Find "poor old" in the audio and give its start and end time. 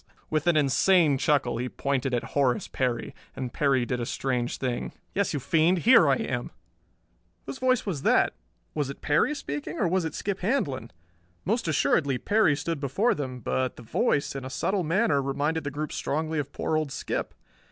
16.51-16.91